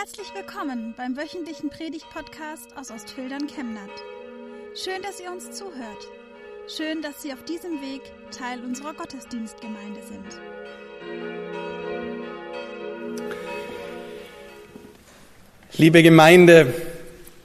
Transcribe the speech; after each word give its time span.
Herzlich 0.00 0.28
willkommen 0.34 0.94
beim 0.96 1.14
wöchentlichen 1.14 1.68
Predigt-Podcast 1.68 2.74
aus 2.74 2.90
Ostfildern 2.90 3.46
Chemnat. 3.48 3.90
Schön, 4.74 5.02
dass 5.02 5.20
ihr 5.20 5.30
uns 5.30 5.50
zuhört. 5.50 6.08
Schön, 6.74 7.02
dass 7.02 7.20
Sie 7.22 7.34
auf 7.34 7.44
diesem 7.44 7.82
Weg 7.82 8.00
Teil 8.30 8.64
unserer 8.64 8.94
Gottesdienstgemeinde 8.94 10.00
sind. 10.08 10.40
Liebe 15.76 16.02
Gemeinde, 16.02 16.72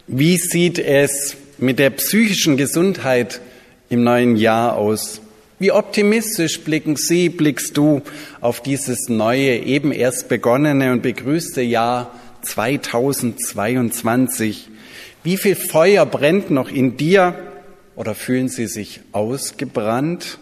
wie 0.08 0.38
sieht 0.38 0.80
es 0.80 1.35
mit 1.58 1.77
der 1.77 1.90
psychischen 1.90 2.55
Gesundheit 2.55 3.41
im 3.90 4.05
neuen 4.05 4.38
Jahr 4.38 4.77
aus? 4.77 5.20
Wie 5.59 5.73
optimistisch 5.73 6.62
blicken 6.62 6.95
Sie, 6.95 7.27
blickst 7.27 7.76
du 7.76 8.02
auf 8.40 8.62
dieses 8.62 9.09
neue, 9.09 9.58
eben 9.58 9.91
erst 9.91 10.30
begonnene 10.30 10.94
und 10.94 11.02
begrüßte 11.02 11.62
Jahr 11.62 12.13
2022? 12.45 14.70
Wie 15.23 15.38
viel 15.38 15.55
Feuer 15.55 16.05
brennt 16.05 16.52
noch 16.52 16.70
in 16.70 16.98
dir 16.98 17.34
oder 17.95 18.13
fühlen 18.16 18.48
Sie 18.48 18.68
sich 18.68 19.02
ausgebrannt? 19.12 20.38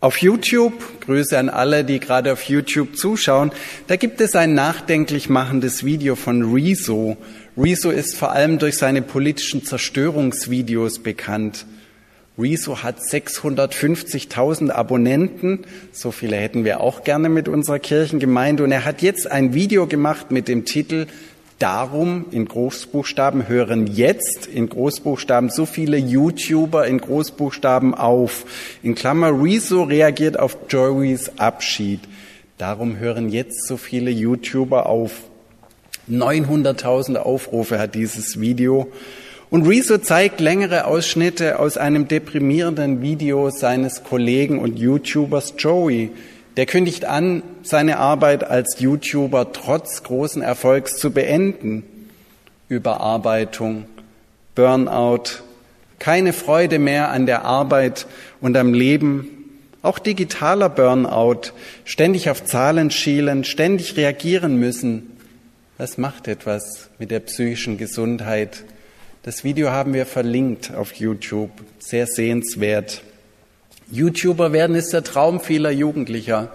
Auf 0.00 0.18
YouTube, 0.18 1.00
Grüße 1.00 1.38
an 1.38 1.48
alle, 1.48 1.82
die 1.82 1.98
gerade 1.98 2.30
auf 2.32 2.42
YouTube 2.42 2.96
zuschauen, 2.96 3.52
da 3.86 3.96
gibt 3.96 4.20
es 4.20 4.36
ein 4.36 4.52
nachdenklich 4.52 5.30
machendes 5.30 5.82
Video 5.82 6.14
von 6.14 6.52
Rezo. 6.52 7.16
Rezo 7.56 7.90
ist 7.90 8.14
vor 8.14 8.32
allem 8.32 8.58
durch 8.58 8.76
seine 8.76 9.00
politischen 9.00 9.64
Zerstörungsvideos 9.64 10.98
bekannt. 10.98 11.64
Rezo 12.36 12.82
hat 12.82 13.00
650.000 13.00 14.70
Abonnenten. 14.70 15.60
So 15.92 16.10
viele 16.10 16.36
hätten 16.36 16.64
wir 16.64 16.80
auch 16.80 17.04
gerne 17.04 17.28
mit 17.28 17.48
unserer 17.48 17.78
Kirchengemeinde. 17.78 18.64
Und 18.64 18.72
er 18.72 18.84
hat 18.84 19.02
jetzt 19.02 19.30
ein 19.30 19.54
Video 19.54 19.86
gemacht 19.86 20.30
mit 20.30 20.48
dem 20.48 20.64
Titel 20.64 21.06
Darum 21.60 22.26
in 22.32 22.46
Großbuchstaben 22.46 23.48
hören 23.48 23.86
jetzt 23.86 24.46
in 24.46 24.68
Großbuchstaben 24.68 25.50
so 25.50 25.66
viele 25.66 25.96
YouTuber 25.96 26.86
in 26.88 26.98
Großbuchstaben 26.98 27.94
auf. 27.94 28.44
In 28.82 28.96
Klammer 28.96 29.30
Rezo 29.30 29.84
reagiert 29.84 30.36
auf 30.38 30.56
Joeys 30.68 31.38
Abschied. 31.38 32.00
Darum 32.58 32.98
hören 32.98 33.28
jetzt 33.28 33.68
so 33.68 33.76
viele 33.76 34.10
YouTuber 34.10 34.86
auf. 34.86 35.12
900.000 36.10 37.16
Aufrufe 37.16 37.78
hat 37.78 37.94
dieses 37.94 38.40
Video. 38.40 38.88
Und 39.54 39.68
Rezo 39.68 39.98
zeigt 39.98 40.40
längere 40.40 40.84
Ausschnitte 40.84 41.60
aus 41.60 41.76
einem 41.76 42.08
deprimierenden 42.08 43.02
Video 43.02 43.50
seines 43.50 44.02
Kollegen 44.02 44.58
und 44.58 44.80
YouTubers 44.80 45.54
Joey. 45.58 46.10
Der 46.56 46.66
kündigt 46.66 47.04
an, 47.04 47.44
seine 47.62 47.98
Arbeit 47.98 48.42
als 48.42 48.80
YouTuber 48.80 49.52
trotz 49.52 50.02
großen 50.02 50.42
Erfolgs 50.42 50.96
zu 50.96 51.12
beenden. 51.12 51.84
Überarbeitung, 52.68 53.84
Burnout, 54.56 55.44
keine 56.00 56.32
Freude 56.32 56.80
mehr 56.80 57.10
an 57.10 57.26
der 57.26 57.44
Arbeit 57.44 58.08
und 58.40 58.56
am 58.56 58.74
Leben, 58.74 59.28
auch 59.82 60.00
digitaler 60.00 60.68
Burnout, 60.68 61.52
ständig 61.84 62.28
auf 62.28 62.44
Zahlen 62.44 62.90
schielen, 62.90 63.44
ständig 63.44 63.96
reagieren 63.96 64.56
müssen. 64.58 65.12
Das 65.78 65.96
macht 65.96 66.26
etwas 66.26 66.90
mit 66.98 67.12
der 67.12 67.20
psychischen 67.20 67.78
Gesundheit 67.78 68.64
das 69.24 69.42
Video 69.42 69.70
haben 69.70 69.94
wir 69.94 70.04
verlinkt 70.04 70.74
auf 70.74 70.92
YouTube. 70.92 71.50
Sehr 71.78 72.06
sehenswert. 72.06 73.00
YouTuber 73.90 74.52
werden 74.52 74.76
ist 74.76 74.92
der 74.92 75.02
Traum 75.02 75.40
vieler 75.40 75.70
Jugendlicher. 75.70 76.52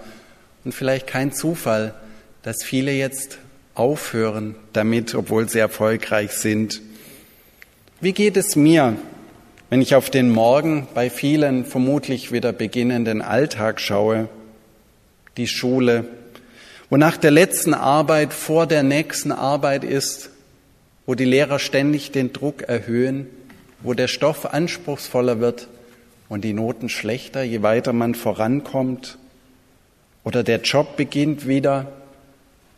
Und 0.64 0.72
vielleicht 0.72 1.08
kein 1.08 1.32
Zufall, 1.32 1.94
dass 2.42 2.62
viele 2.62 2.92
jetzt 2.92 3.38
aufhören 3.74 4.54
damit, 4.72 5.16
obwohl 5.16 5.48
sie 5.48 5.58
erfolgreich 5.58 6.30
sind. 6.30 6.80
Wie 8.00 8.12
geht 8.12 8.36
es 8.36 8.54
mir, 8.54 8.94
wenn 9.68 9.82
ich 9.82 9.96
auf 9.96 10.08
den 10.08 10.30
Morgen 10.30 10.86
bei 10.94 11.10
vielen 11.10 11.64
vermutlich 11.64 12.30
wieder 12.30 12.52
beginnenden 12.52 13.20
Alltag 13.20 13.80
schaue? 13.80 14.28
Die 15.38 15.48
Schule, 15.48 16.04
wo 16.88 16.96
nach 16.96 17.16
der 17.16 17.32
letzten 17.32 17.74
Arbeit 17.74 18.32
vor 18.32 18.68
der 18.68 18.84
nächsten 18.84 19.32
Arbeit 19.32 19.82
ist, 19.82 20.30
wo 21.10 21.16
die 21.16 21.24
Lehrer 21.24 21.58
ständig 21.58 22.12
den 22.12 22.32
Druck 22.32 22.62
erhöhen, 22.62 23.26
wo 23.82 23.94
der 23.94 24.06
Stoff 24.06 24.46
anspruchsvoller 24.46 25.40
wird 25.40 25.66
und 26.28 26.44
die 26.44 26.52
Noten 26.52 26.88
schlechter, 26.88 27.42
je 27.42 27.62
weiter 27.62 27.92
man 27.92 28.14
vorankommt, 28.14 29.18
oder 30.22 30.44
der 30.44 30.60
Job 30.60 30.96
beginnt 30.96 31.48
wieder, 31.48 31.90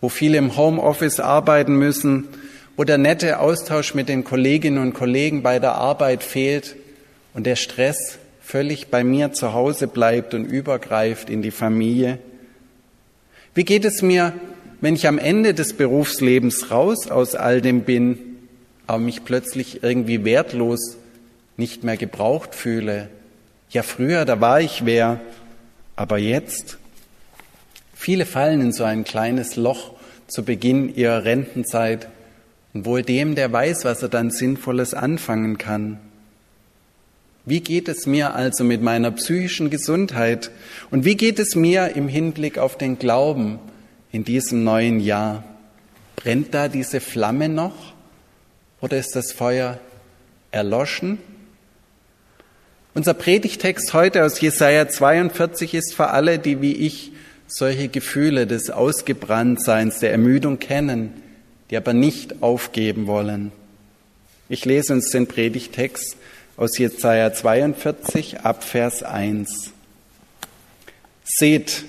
wo 0.01 0.09
viele 0.09 0.39
im 0.39 0.57
Homeoffice 0.57 1.21
arbeiten 1.21 1.77
müssen, 1.77 2.27
wo 2.75 2.85
der 2.85 2.97
nette 2.97 3.39
Austausch 3.39 3.93
mit 3.93 4.09
den 4.09 4.25
Kolleginnen 4.25 4.79
und 4.79 4.95
Kollegen 4.95 5.43
bei 5.43 5.59
der 5.59 5.75
Arbeit 5.75 6.23
fehlt 6.23 6.75
und 7.35 7.45
der 7.45 7.57
Stress 7.57 8.17
völlig 8.41 8.87
bei 8.87 9.05
mir 9.05 9.35
zu 9.35 9.53
Hause 9.53 9.89
bleibt 9.89 10.33
und 10.33 10.47
übergreift 10.47 11.29
in 11.29 11.43
die 11.43 11.51
Familie. 11.51 12.19
Wie 13.55 13.65
geht 13.65 13.85
es 13.85 14.01
mir 14.01 14.33
wenn 14.83 14.97
ich 14.97 15.07
am 15.07 15.19
Ende 15.19 15.55
des 15.55 15.75
Berufslebens 15.75 16.73
raus 16.73 17.07
aus 17.07 17.37
all 17.37 17.61
dem 17.63 17.83
bin, 17.83 18.19
aber 18.89 18.99
mich 18.99 19.25
plötzlich 19.25 19.85
irgendwie 19.85 20.25
wertlos 20.25 20.99
nicht 21.57 21.85
mehr 21.85 21.97
gebraucht 21.97 22.57
fühle. 22.57 23.09
Ja, 23.71 23.85
früher, 23.85 24.25
da 24.25 24.41
war 24.41 24.61
ich 24.61 24.85
wer, 24.85 25.21
aber 25.95 26.19
jetzt? 26.19 26.79
Viele 27.95 28.27
fallen 28.27 28.61
in 28.61 28.73
so 28.73 28.83
ein 28.83 29.05
kleines 29.05 29.55
Loch 29.55 29.93
zu 30.27 30.43
Beginn 30.43 30.93
ihrer 30.93 31.25
Rentenzeit 31.25 32.09
und 32.75 32.85
wohl 32.85 33.03
dem, 33.03 33.37
der 33.37 33.53
weiß, 33.53 33.85
was 33.85 34.03
er 34.03 34.09
dann 34.09 34.33
Sinnvolles 34.33 34.95
anfangen 34.95 35.59
kann. 35.59 35.99
Wie 37.45 37.61
geht 37.61 37.89
es 37.89 38.07
mir 38.07 38.35
also 38.35 38.65
mit 38.65 38.83
meiner 38.83 39.13
psychischen 39.13 39.71
Gesundheit 39.71 40.51
und 40.91 41.05
wie 41.05 41.17
geht 41.17 41.39
es 41.39 41.55
mir 41.55 41.95
im 41.95 42.09
Hinblick 42.09 42.59
auf 42.59 42.77
den 42.77 42.99
Glauben, 42.99 43.61
in 44.13 44.25
diesem 44.25 44.63
neuen 44.63 45.01
Jahr? 45.01 45.43
Brennt 46.17 46.55
da 46.55 46.69
diese 46.69 47.01
Flamme 47.01 47.49
noch 47.49 47.95
oder 48.81 48.99
ist 48.99 49.17
das 49.17 49.33
Feuer 49.33 49.81
erloschen? 50.51 51.19
Unser 52.95 53.15
Predigtext 53.15 53.95
heute 53.95 54.25
aus 54.25 54.41
Jesaja 54.41 54.87
42 54.87 55.75
ist 55.75 55.95
für 55.95 56.09
alle, 56.09 56.39
die 56.39 56.61
wie 56.61 56.75
ich 56.75 57.13
solche 57.47 57.89
Gefühle 57.89 58.47
des 58.47 58.71
Ausgebranntseins, 58.71 59.99
der 60.01 60.13
Ermüdung 60.13 60.59
kennen, 60.59 61.15
die 61.71 61.77
aber 61.77 61.95
nicht 61.95 62.43
aufgeben 62.43 63.07
wollen. 63.07 63.51
Ich 64.51 64.67
lese 64.67 64.93
uns 64.93 65.11
den 65.11 65.27
Predigtext 65.27 66.17
aus 66.59 66.77
Jesaja 66.77 67.33
42 67.33 68.41
ab 68.41 68.63
Vers 68.63 69.03
1. 69.03 69.73
Seht, 71.25 71.85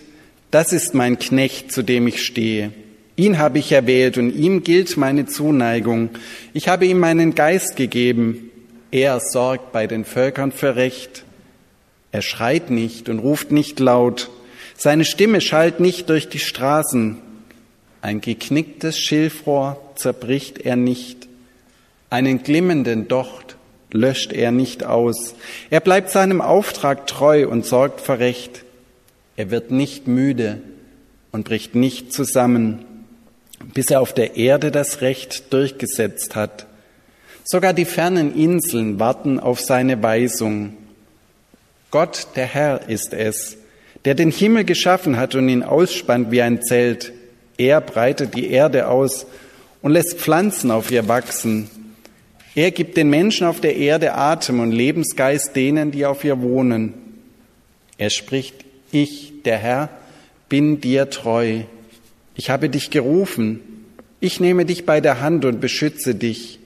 das 0.53 0.72
ist 0.72 0.94
mein 0.94 1.18
Knecht, 1.18 1.72
zu 1.72 1.81
dem 1.81 2.06
ich 2.06 2.24
stehe. 2.24 2.72
Ihn 3.16 3.40
habe 3.40 3.58
ich 3.58 3.72
erwählt 3.72 4.19
und 4.19 4.30
ihm 4.30 4.64
gilt 4.64 4.96
meine 4.97 5.25
Zuneigung. 5.25 6.09
Ich 6.53 6.68
habe 6.68 6.86
ihm 6.86 7.00
meinen 7.00 7.34
Geist 7.34 7.75
gegeben. 7.75 8.52
Er 8.92 9.19
sorgt 9.19 9.72
bei 9.72 9.88
den 9.88 10.06
Völkern 10.06 10.52
für 10.52 10.75
Recht. 10.75 11.24
Er 12.12 12.22
schreit 12.22 12.69
nicht 12.69 13.09
und 13.09 13.18
ruft 13.18 13.52
nicht 13.52 13.80
laut. 13.80 14.30
Seine 14.78 15.06
Stimme 15.06 15.42
schallt 15.42 15.80
nicht 15.80 16.09
durch 16.09 16.30
die 16.30 16.38
Straßen. 16.38 17.18
Ein 18.03 18.22
geknicktes 18.22 19.00
Schilfrohr 19.00 19.81
zerbricht 19.96 20.59
er 20.59 20.75
nicht. 20.75 21.28
Einen 22.12 22.44
glimmenden 22.44 23.08
Docht 23.08 23.56
löscht 23.92 24.31
er 24.31 24.52
nicht 24.52 24.84
aus. 24.84 25.34
Er 25.72 25.80
bleibt 25.80 26.12
seinem 26.12 26.42
Auftrag 26.42 27.08
treu 27.08 27.47
und 27.47 27.66
sorgt 27.66 28.02
für 28.02 28.19
Recht. 28.19 28.63
Er 29.35 29.49
wird 29.49 29.71
nicht 29.71 30.07
müde 30.07 30.61
und 31.31 31.45
bricht 31.45 31.75
nicht 31.75 32.13
zusammen, 32.13 32.85
bis 33.74 33.89
er 33.89 34.01
auf 34.01 34.13
der 34.13 34.35
Erde 34.35 34.71
das 34.71 35.01
Recht 35.01 35.51
durchgesetzt 35.51 36.35
hat. 36.35 36.68
Sogar 37.44 37.74
die 37.74 37.85
fernen 37.85 38.35
Inseln 38.35 39.00
warten 39.00 39.39
auf 39.39 39.59
seine 39.59 40.01
Weisung. 40.01 40.77
Gott, 41.91 42.27
der 42.35 42.45
Herr, 42.45 42.89
ist 42.89 43.13
es, 43.13 43.57
der 44.06 44.15
den 44.15 44.31
Himmel 44.31 44.63
geschaffen 44.63 45.18
hat 45.18 45.36
und 45.36 45.50
ihn 45.50 45.63
ausspannt 45.63 46.31
wie 46.31 46.41
ein 46.41 46.62
Zelt. 46.62 47.12
Er 47.57 47.81
breitet 47.81 48.36
die 48.36 48.50
Erde 48.50 48.88
aus 48.88 49.25
und 49.81 49.91
lässt 49.91 50.19
Pflanzen 50.19 50.71
auf 50.71 50.91
ihr 50.91 51.07
wachsen. 51.07 51.69
Er 52.56 52.71
gibt 52.71 52.97
den 52.97 53.09
Menschen 53.09 53.47
auf 53.47 53.62
der 53.62 53.75
Erde 53.75 54.13
Atem 54.13 54.59
und 54.59 54.71
Lebensgeist 54.71 55.56
denen, 55.56 55.91
die 55.91 56.06
auf 56.06 56.24
ihr 56.24 56.41
wohnen. 56.41 56.94
Er 57.97 58.09
spricht 58.09 58.63
ich, 58.94 59.34
der 59.44 59.57
Herr, 59.57 59.90
bin 60.50 60.81
dir 60.81 61.10
treu. 61.10 61.62
Ich 62.36 62.50
habe 62.50 62.69
dich 62.69 62.90
gerufen. 62.90 63.60
Ich 64.19 64.40
nehme 64.40 64.66
dich 64.66 64.86
bei 64.86 65.01
der 65.01 65.22
Hand 65.22 65.45
und 65.45 65.60
beschütze 65.60 66.16
dich. 66.16 66.60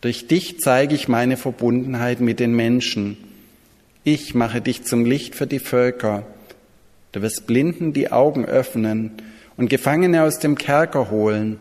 Durch 0.00 0.26
dich 0.26 0.60
zeige 0.60 0.94
ich 0.94 1.08
meine 1.08 1.36
Verbundenheit 1.36 2.20
mit 2.20 2.40
den 2.40 2.54
Menschen. 2.54 3.16
Ich 4.04 4.34
mache 4.34 4.60
dich 4.60 4.84
zum 4.84 5.04
Licht 5.04 5.34
für 5.34 5.46
die 5.46 5.58
Völker. 5.58 6.24
Du 7.12 7.22
wirst 7.22 7.46
Blinden 7.46 7.92
die 7.92 8.10
Augen 8.10 8.44
öffnen 8.44 9.12
und 9.56 9.68
Gefangene 9.68 10.22
aus 10.22 10.38
dem 10.38 10.56
Kerker 10.56 11.10
holen. 11.10 11.60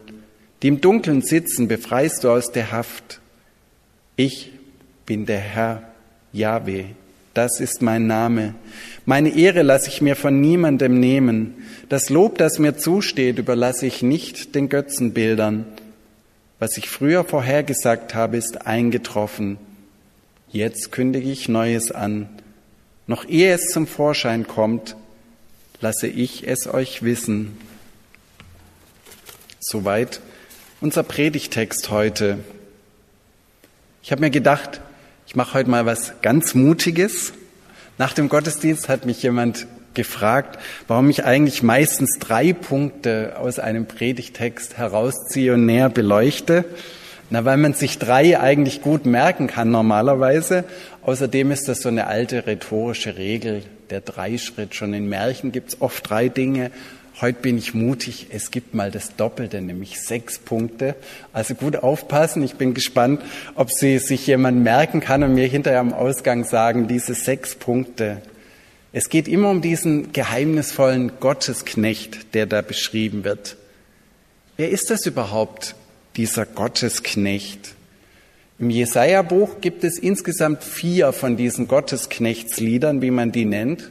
Die 0.62 0.68
im 0.68 0.82
Dunkeln 0.82 1.22
sitzen, 1.22 1.68
befreist 1.68 2.24
du 2.24 2.30
aus 2.30 2.52
der 2.52 2.72
Haft. 2.72 3.20
Ich 4.16 4.52
bin 5.06 5.26
der 5.26 5.40
Herr 5.40 5.84
Yahweh. 6.32 6.86
Das 7.34 7.60
ist 7.60 7.82
mein 7.82 8.08
Name. 8.08 8.56
Meine 9.10 9.36
Ehre 9.36 9.64
lasse 9.64 9.88
ich 9.88 10.02
mir 10.02 10.16
von 10.16 10.40
niemandem 10.40 11.00
nehmen. 11.00 11.66
Das 11.90 12.12
Lob, 12.12 12.38
das 12.38 12.60
mir 12.60 12.78
zusteht, 12.78 13.40
überlasse 13.40 13.88
ich 13.88 14.04
nicht 14.04 14.54
den 14.54 14.70
Götzenbildern. 14.70 15.66
Was 16.60 16.78
ich 16.78 16.92
früher 16.92 17.24
vorhergesagt 17.24 18.14
habe, 18.14 18.38
ist 18.38 18.68
eingetroffen. 18.68 19.58
Jetzt 20.52 20.92
kündige 20.92 21.28
ich 21.28 21.50
Neues 21.50 21.92
an. 21.92 22.30
Noch 23.08 23.28
ehe 23.28 23.52
es 23.52 23.72
zum 23.72 23.88
Vorschein 23.88 24.46
kommt, 24.46 24.96
lasse 25.82 26.06
ich 26.06 26.48
es 26.48 26.72
euch 26.72 27.02
wissen. 27.02 27.58
Soweit 29.60 30.22
unser 30.82 31.02
Predigtext 31.02 31.90
heute. 31.90 32.38
Ich 34.04 34.12
habe 34.12 34.22
mir 34.22 34.30
gedacht, 34.30 34.82
ich 35.26 35.36
mache 35.36 35.56
heute 35.56 35.72
mal 35.72 35.88
was 35.88 36.22
ganz 36.22 36.54
Mutiges. 36.54 37.34
Nach 38.00 38.14
dem 38.14 38.30
Gottesdienst 38.30 38.88
hat 38.88 39.06
mich 39.06 39.22
jemand 39.24 39.68
gefragt, 39.94 40.58
warum 40.88 41.10
ich 41.10 41.26
eigentlich 41.26 41.64
meistens 41.64 42.18
drei 42.18 42.54
Punkte 42.54 43.34
aus 43.38 43.60
einem 43.60 43.88
Predigtext 43.88 44.78
herausziehe 44.78 45.54
und 45.56 45.66
näher 45.66 45.90
beleuchte. 45.90 46.64
Na, 47.30 47.44
weil 47.44 47.58
man 47.58 47.74
sich 47.74 48.00
drei 48.00 48.40
eigentlich 48.40 48.82
gut 48.82 49.06
merken 49.06 49.48
kann 49.48 49.70
normalerweise. 49.70 50.64
Außerdem 51.10 51.50
ist 51.50 51.68
das 51.68 51.82
so 51.82 51.90
eine 51.90 52.06
alte 52.06 52.46
rhetorische 52.46 53.18
Regel, 53.18 53.64
der 53.90 54.02
Dreischritt. 54.02 54.76
Schon 54.76 54.94
in 54.94 55.10
Märchen 55.10 55.52
gibt 55.52 55.70
es 55.70 55.82
oft 55.82 56.08
drei 56.08 56.30
Dinge. 56.30 56.70
Heute 57.20 57.42
bin 57.42 57.58
ich 57.58 57.74
mutig, 57.74 58.28
es 58.30 58.52
gibt 58.52 58.76
mal 58.76 58.92
das 58.92 59.16
Doppelte, 59.16 59.60
nämlich 59.60 60.00
sechs 60.02 60.38
Punkte. 60.38 60.94
Also 61.34 61.56
gut 61.56 61.78
aufpassen, 61.78 62.44
ich 62.44 62.58
bin 62.58 62.76
gespannt, 62.76 63.24
ob 63.56 63.72
Sie 63.72 63.98
sich 63.98 64.28
jemand 64.28 64.62
merken 64.62 65.00
kann 65.00 65.24
und 65.24 65.34
mir 65.34 65.48
hinterher 65.48 65.80
am 65.80 65.94
Ausgang 65.94 66.44
sagen, 66.44 66.88
diese 66.88 67.16
sechs 67.16 67.56
Punkte. 67.56 68.22
Es 68.94 69.10
geht 69.10 69.28
immer 69.28 69.50
um 69.50 69.62
diesen 69.62 70.12
geheimnisvollen 70.12 71.14
Gottesknecht, 71.20 72.36
der 72.36 72.46
da 72.46 72.62
beschrieben 72.62 73.24
wird. 73.24 73.58
Wer 74.58 74.70
ist 74.70 74.92
das 74.92 75.08
überhaupt, 75.08 75.74
dieser 76.18 76.46
Gottesknecht? 76.46 77.74
Im 78.60 78.70
Jesaja-Buch 78.70 79.62
gibt 79.62 79.86
es 79.86 79.98
insgesamt 79.98 80.66
vier 80.66 81.14
von 81.14 81.38
diesen 81.38 81.70
Gottesknechtsliedern, 81.70 83.02
wie 83.02 83.10
man 83.10 83.32
die 83.32 83.46
nennt. 83.46 83.90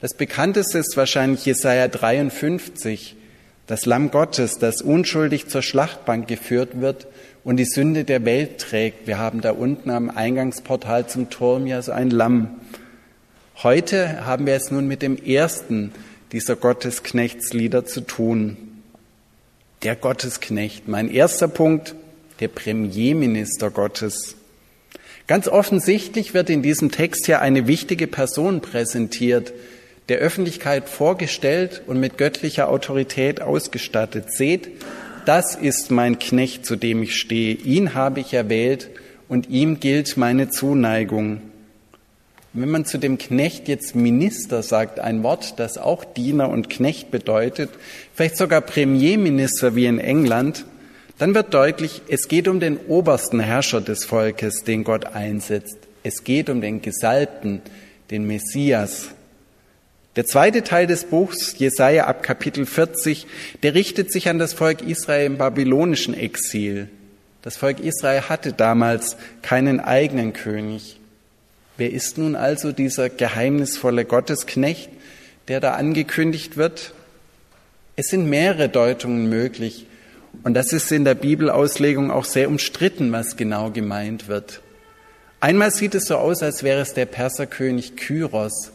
Das 0.00 0.14
bekannteste 0.14 0.78
ist 0.78 0.96
wahrscheinlich 0.96 1.44
Jesaja 1.44 1.88
53, 1.88 3.16
das 3.66 3.84
Lamm 3.84 4.12
Gottes, 4.12 4.58
das 4.58 4.80
unschuldig 4.80 5.48
zur 5.48 5.62
Schlachtbank 5.62 6.28
geführt 6.28 6.80
wird 6.80 7.08
und 7.42 7.56
die 7.56 7.64
Sünde 7.64 8.04
der 8.04 8.24
Welt 8.24 8.58
trägt. 8.58 9.08
Wir 9.08 9.18
haben 9.18 9.40
da 9.40 9.50
unten 9.50 9.90
am 9.90 10.08
Eingangsportal 10.08 11.08
zum 11.08 11.28
Turm 11.28 11.66
ja 11.66 11.82
so 11.82 11.90
ein 11.90 12.10
Lamm. 12.10 12.60
Heute 13.60 14.24
haben 14.24 14.46
wir 14.46 14.54
es 14.54 14.70
nun 14.70 14.86
mit 14.86 15.02
dem 15.02 15.16
ersten 15.16 15.90
dieser 16.30 16.54
Gottesknechtslieder 16.54 17.86
zu 17.86 18.02
tun. 18.02 18.56
Der 19.82 19.96
Gottesknecht. 19.96 20.86
Mein 20.86 21.10
erster 21.10 21.48
Punkt, 21.48 21.96
der 22.40 22.48
Premierminister 22.48 23.70
Gottes. 23.70 24.36
Ganz 25.26 25.48
offensichtlich 25.48 26.34
wird 26.34 26.50
in 26.50 26.62
diesem 26.62 26.92
Text 26.92 27.26
hier 27.26 27.40
eine 27.40 27.66
wichtige 27.66 28.06
Person 28.06 28.60
präsentiert, 28.60 29.52
der 30.08 30.18
Öffentlichkeit 30.18 30.88
vorgestellt 30.88 31.82
und 31.86 31.98
mit 31.98 32.16
göttlicher 32.16 32.68
Autorität 32.68 33.40
ausgestattet. 33.42 34.32
Seht, 34.32 34.68
das 35.24 35.56
ist 35.56 35.90
mein 35.90 36.20
Knecht, 36.20 36.64
zu 36.64 36.76
dem 36.76 37.02
ich 37.02 37.16
stehe. 37.16 37.54
Ihn 37.54 37.94
habe 37.94 38.20
ich 38.20 38.32
erwählt 38.32 38.88
und 39.28 39.50
ihm 39.50 39.80
gilt 39.80 40.16
meine 40.16 40.48
Zuneigung. 40.50 41.40
Wenn 42.52 42.70
man 42.70 42.84
zu 42.84 42.96
dem 42.96 43.18
Knecht 43.18 43.66
jetzt 43.66 43.96
Minister 43.96 44.62
sagt, 44.62 45.00
ein 45.00 45.24
Wort, 45.24 45.58
das 45.58 45.76
auch 45.76 46.04
Diener 46.04 46.48
und 46.48 46.70
Knecht 46.70 47.10
bedeutet, 47.10 47.70
vielleicht 48.14 48.36
sogar 48.36 48.60
Premierminister 48.60 49.74
wie 49.74 49.86
in 49.86 49.98
England, 49.98 50.64
dann 51.18 51.34
wird 51.34 51.54
deutlich, 51.54 52.02
es 52.08 52.28
geht 52.28 52.48
um 52.48 52.60
den 52.60 52.76
obersten 52.76 53.40
Herrscher 53.40 53.80
des 53.80 54.04
Volkes, 54.04 54.64
den 54.64 54.84
Gott 54.84 55.06
einsetzt. 55.06 55.78
Es 56.02 56.24
geht 56.24 56.50
um 56.50 56.60
den 56.60 56.82
Gesalbten, 56.82 57.62
den 58.10 58.26
Messias. 58.26 59.08
Der 60.16 60.24
zweite 60.24 60.62
Teil 60.62 60.86
des 60.86 61.04
Buchs, 61.04 61.58
Jesaja 61.58 62.06
ab 62.06 62.22
Kapitel 62.22 62.64
40, 62.64 63.26
der 63.62 63.74
richtet 63.74 64.12
sich 64.12 64.28
an 64.28 64.38
das 64.38 64.54
Volk 64.54 64.82
Israel 64.82 65.26
im 65.26 65.36
babylonischen 65.36 66.14
Exil. 66.14 66.88
Das 67.42 67.56
Volk 67.56 67.80
Israel 67.80 68.22
hatte 68.22 68.52
damals 68.52 69.16
keinen 69.42 69.78
eigenen 69.78 70.32
König. 70.32 70.98
Wer 71.76 71.92
ist 71.92 72.18
nun 72.18 72.34
also 72.34 72.72
dieser 72.72 73.10
geheimnisvolle 73.10 74.04
Gottesknecht, 74.04 74.88
der 75.48 75.60
da 75.60 75.74
angekündigt 75.74 76.56
wird? 76.56 76.92
Es 77.96 78.08
sind 78.08 78.28
mehrere 78.28 78.68
Deutungen 78.68 79.28
möglich. 79.28 79.86
Und 80.42 80.54
das 80.54 80.72
ist 80.72 80.92
in 80.92 81.04
der 81.04 81.14
Bibelauslegung 81.14 82.10
auch 82.10 82.24
sehr 82.24 82.48
umstritten, 82.48 83.12
was 83.12 83.36
genau 83.36 83.70
gemeint 83.70 84.28
wird. 84.28 84.60
Einmal 85.40 85.70
sieht 85.70 85.94
es 85.94 86.06
so 86.06 86.16
aus, 86.16 86.42
als 86.42 86.62
wäre 86.62 86.80
es 86.80 86.94
der 86.94 87.06
Perserkönig 87.06 87.96
Kyros, 87.96 88.72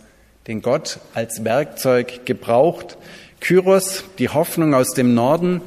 den 0.47 0.61
Gott 0.61 0.99
als 1.13 1.43
Werkzeug 1.43 2.25
gebraucht. 2.25 2.97
Kyros, 3.39 4.03
die 4.19 4.29
Hoffnung 4.29 4.73
aus 4.73 4.93
dem 4.93 5.13
Norden, 5.13 5.61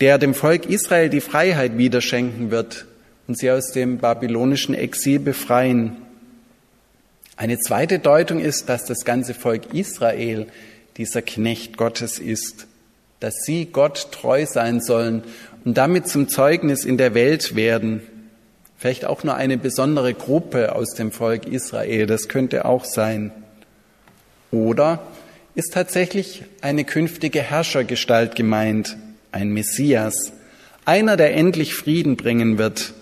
der 0.00 0.18
dem 0.18 0.34
Volk 0.34 0.66
Israel 0.66 1.10
die 1.10 1.20
Freiheit 1.20 1.76
wieder 1.76 2.00
schenken 2.00 2.50
wird 2.50 2.86
und 3.26 3.36
sie 3.36 3.50
aus 3.50 3.72
dem 3.72 3.98
babylonischen 3.98 4.74
Exil 4.74 5.18
befreien. 5.18 5.96
Eine 7.36 7.58
zweite 7.58 7.98
Deutung 7.98 8.40
ist, 8.40 8.68
dass 8.68 8.84
das 8.84 9.04
ganze 9.04 9.34
Volk 9.34 9.74
Israel 9.74 10.46
dieser 10.96 11.22
Knecht 11.22 11.76
Gottes 11.76 12.18
ist, 12.18 12.67
dass 13.20 13.42
sie 13.44 13.66
Gott 13.66 14.12
treu 14.12 14.46
sein 14.46 14.80
sollen 14.80 15.22
und 15.64 15.76
damit 15.76 16.08
zum 16.08 16.28
Zeugnis 16.28 16.84
in 16.84 16.98
der 16.98 17.14
Welt 17.14 17.56
werden. 17.56 18.02
Vielleicht 18.76 19.04
auch 19.04 19.24
nur 19.24 19.34
eine 19.34 19.58
besondere 19.58 20.14
Gruppe 20.14 20.74
aus 20.74 20.94
dem 20.94 21.10
Volk 21.10 21.46
Israel, 21.46 22.06
das 22.06 22.28
könnte 22.28 22.64
auch 22.64 22.84
sein. 22.84 23.32
Oder 24.50 25.02
ist 25.54 25.72
tatsächlich 25.72 26.44
eine 26.60 26.84
künftige 26.84 27.42
Herrschergestalt 27.42 28.36
gemeint, 28.36 28.96
ein 29.32 29.50
Messias, 29.50 30.32
einer, 30.84 31.16
der 31.16 31.34
endlich 31.34 31.74
Frieden 31.74 32.16
bringen 32.16 32.56
wird. 32.56 32.94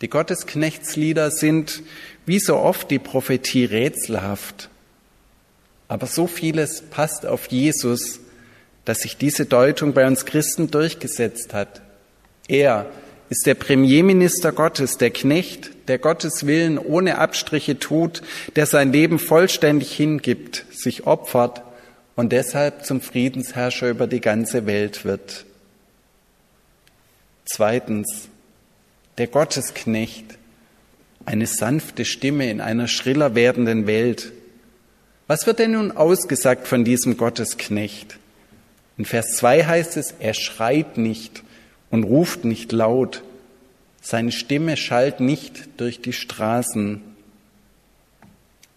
Die 0.00 0.08
Gottesknechtslieder 0.08 1.30
sind 1.30 1.82
wie 2.26 2.40
so 2.40 2.56
oft 2.56 2.90
die 2.90 2.98
Prophetie 2.98 3.64
rätselhaft. 3.64 4.70
Aber 5.86 6.06
so 6.06 6.26
vieles 6.26 6.82
passt 6.82 7.26
auf 7.26 7.46
Jesus, 7.48 8.20
dass 8.84 9.00
sich 9.00 9.16
diese 9.16 9.46
Deutung 9.46 9.92
bei 9.92 10.06
uns 10.06 10.26
Christen 10.26 10.70
durchgesetzt 10.70 11.54
hat. 11.54 11.80
Er 12.48 12.86
ist 13.28 13.46
der 13.46 13.54
Premierminister 13.54 14.52
Gottes, 14.52 14.98
der 14.98 15.10
Knecht, 15.10 15.70
der 15.88 15.98
Gottes 15.98 16.46
Willen 16.46 16.78
ohne 16.78 17.18
Abstriche 17.18 17.78
tut, 17.78 18.22
der 18.56 18.66
sein 18.66 18.92
Leben 18.92 19.18
vollständig 19.18 19.92
hingibt, 19.92 20.66
sich 20.70 21.06
opfert 21.06 21.62
und 22.14 22.32
deshalb 22.32 22.84
zum 22.84 23.00
Friedensherrscher 23.00 23.88
über 23.88 24.06
die 24.06 24.20
ganze 24.20 24.66
Welt 24.66 25.04
wird. 25.04 25.46
Zweitens, 27.44 28.28
der 29.18 29.28
Gottesknecht, 29.28 30.38
eine 31.24 31.46
sanfte 31.46 32.04
Stimme 32.04 32.50
in 32.50 32.60
einer 32.60 32.88
schriller 32.88 33.34
werdenden 33.34 33.86
Welt. 33.86 34.32
Was 35.26 35.46
wird 35.46 35.58
denn 35.58 35.72
nun 35.72 35.92
ausgesagt 35.92 36.66
von 36.66 36.84
diesem 36.84 37.16
Gottesknecht? 37.16 38.18
In 39.02 39.06
Vers 39.06 39.34
2 39.38 39.64
heißt 39.64 39.96
es, 39.96 40.14
er 40.20 40.32
schreit 40.32 40.96
nicht 40.96 41.42
und 41.90 42.04
ruft 42.04 42.44
nicht 42.44 42.70
laut. 42.70 43.24
Seine 44.00 44.30
Stimme 44.30 44.76
schallt 44.76 45.18
nicht 45.18 45.80
durch 45.80 46.00
die 46.02 46.12
Straßen. 46.12 47.02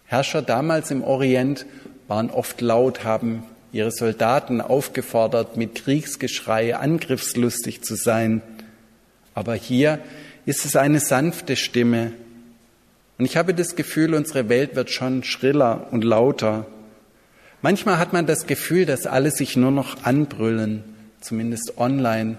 Herrscher 0.06 0.42
damals 0.42 0.90
im 0.90 1.04
Orient 1.04 1.64
waren 2.08 2.30
oft 2.30 2.60
laut, 2.60 3.04
haben 3.04 3.44
ihre 3.70 3.92
Soldaten 3.92 4.60
aufgefordert, 4.60 5.56
mit 5.56 5.76
Kriegsgeschrei 5.76 6.74
angriffslustig 6.74 7.82
zu 7.82 7.94
sein. 7.94 8.42
Aber 9.32 9.54
hier 9.54 10.00
ist 10.44 10.64
es 10.64 10.74
eine 10.74 10.98
sanfte 10.98 11.54
Stimme, 11.54 12.14
und 13.16 13.26
ich 13.26 13.36
habe 13.36 13.54
das 13.54 13.76
Gefühl, 13.76 14.12
unsere 14.12 14.48
Welt 14.48 14.74
wird 14.74 14.90
schon 14.90 15.22
schriller 15.22 15.86
und 15.92 16.02
lauter. 16.02 16.66
Manchmal 17.62 17.98
hat 17.98 18.12
man 18.12 18.26
das 18.26 18.46
Gefühl, 18.46 18.86
dass 18.86 19.06
alle 19.06 19.30
sich 19.30 19.56
nur 19.56 19.70
noch 19.70 20.04
anbrüllen, 20.04 20.84
zumindest 21.20 21.78
online, 21.78 22.36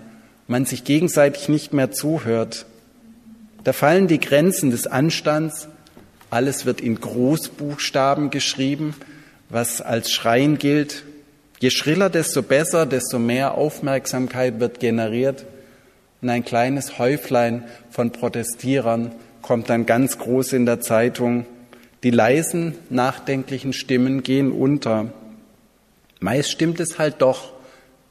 man 0.47 0.65
sich 0.65 0.83
gegenseitig 0.83 1.49
nicht 1.49 1.73
mehr 1.73 1.91
zuhört. 1.91 2.65
Da 3.63 3.73
fallen 3.73 4.07
die 4.07 4.19
Grenzen 4.19 4.71
des 4.71 4.87
Anstands, 4.87 5.67
alles 6.29 6.65
wird 6.65 6.81
in 6.81 6.99
Großbuchstaben 6.99 8.29
geschrieben, 8.29 8.95
was 9.49 9.81
als 9.81 10.11
Schreien 10.11 10.57
gilt. 10.57 11.03
Je 11.59 11.69
schriller, 11.69 12.09
desto 12.09 12.43
besser, 12.43 12.85
desto 12.85 13.17
mehr 13.17 13.55
Aufmerksamkeit 13.55 14.59
wird 14.59 14.79
generiert 14.79 15.45
und 16.21 16.29
ein 16.29 16.45
kleines 16.45 16.99
Häuflein 16.99 17.63
von 17.89 18.11
Protestierern 18.11 19.11
kommt 19.41 19.69
dann 19.69 19.85
ganz 19.85 20.17
groß 20.17 20.53
in 20.53 20.65
der 20.65 20.81
Zeitung. 20.81 21.45
Die 22.03 22.11
leisen, 22.11 22.75
nachdenklichen 22.89 23.73
Stimmen 23.73 24.23
gehen 24.23 24.51
unter. 24.51 25.11
Meist 26.19 26.51
stimmt 26.51 26.79
es 26.79 26.99
halt 26.99 27.21
doch. 27.21 27.53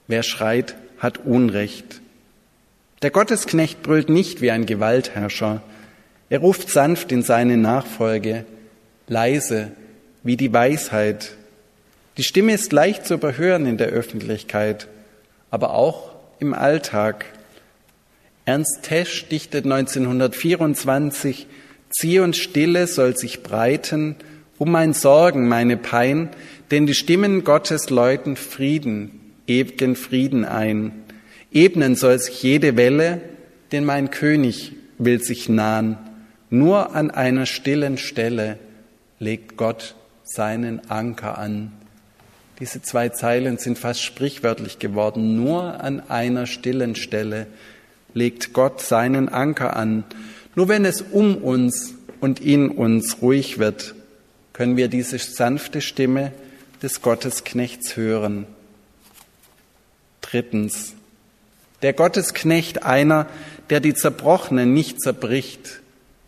Wer 0.09 0.23
schreit, 0.23 0.77
hat 0.99 1.19
Unrecht. 1.25 2.01
Der 3.03 3.11
Gottesknecht 3.11 3.83
brüllt 3.83 4.09
nicht 4.09 4.41
wie 4.41 4.51
ein 4.51 4.67
Gewaltherrscher. 4.67 5.63
Er 6.29 6.39
ruft 6.41 6.71
sanft 6.71 7.13
in 7.13 7.23
seine 7.23 7.57
Nachfolge, 7.57 8.45
leise 9.07 9.73
wie 10.23 10.37
die 10.37 10.53
Weisheit. 10.53 11.37
Die 12.17 12.25
Stimme 12.25 12.55
ist 12.55 12.73
leicht 12.73 13.07
zu 13.07 13.15
überhören 13.15 13.67
in 13.67 13.77
der 13.77 13.89
Öffentlichkeit, 13.89 14.89
aber 15.51 15.75
auch 15.75 16.11
im 16.41 16.55
Alltag. 16.55 17.27
Ernst 18.45 18.83
Tesch 18.83 19.29
dichtet 19.29 19.65
1924, 19.65 21.47
Zieh 21.99 22.19
und 22.19 22.37
Stille 22.37 22.87
soll 22.89 23.17
sich 23.17 23.43
breiten, 23.43 24.17
um 24.59 24.71
mein 24.71 24.93
Sorgen, 24.93 25.49
meine 25.49 25.79
Pein, 25.79 26.29
denn 26.71 26.87
die 26.87 26.93
Stimmen 26.93 27.43
Gottes 27.43 27.89
läuten 27.89 28.37
Frieden, 28.37 29.33
ewigen 29.47 29.97
Frieden 29.97 30.45
ein. 30.45 30.93
Ebnen 31.51 31.97
soll 31.97 32.19
sich 32.19 32.43
jede 32.43 32.77
Welle, 32.77 33.23
denn 33.73 33.87
mein 33.87 34.11
König 34.11 34.73
will 34.99 35.23
sich 35.23 35.49
nahen. 35.49 35.97
Nur 36.51 36.95
an 36.95 37.11
einer 37.11 37.47
stillen 37.47 37.97
Stelle 37.97 38.59
legt 39.19 39.57
Gott 39.57 39.95
seinen 40.23 40.91
Anker 40.91 41.39
an. 41.39 41.73
Diese 42.61 42.83
zwei 42.83 43.09
Zeilen 43.09 43.57
sind 43.57 43.79
fast 43.79 44.03
sprichwörtlich 44.03 44.79
geworden. 44.79 45.43
Nur 45.43 45.81
an 45.83 46.03
einer 46.11 46.45
stillen 46.45 46.95
Stelle 46.95 47.47
legt 48.13 48.53
Gott 48.53 48.83
seinen 48.83 49.31
Anker 49.31 49.77
an. 49.77 50.05
Nur 50.57 50.69
wenn 50.69 50.85
es 50.85 51.03
um 51.03 51.37
uns 51.37 51.95
und 52.21 52.41
in 52.41 52.71
uns 52.71 53.23
ruhig 53.23 53.59
wird, 53.59 53.95
können 54.55 54.77
wir 54.77 54.89
diese 54.89 55.19
sanfte 55.19 55.83
Stimme 55.83 56.33
des 56.83 57.03
Gottesknechts 57.03 57.97
hören. 57.97 58.47
Drittens, 60.23 60.95
der 61.83 61.93
Gottesknecht 61.93 62.85
einer, 62.85 63.29
der 63.69 63.81
die 63.81 63.93
Zerbrochenen 63.93 64.73
nicht 64.73 65.01
zerbricht 65.01 65.81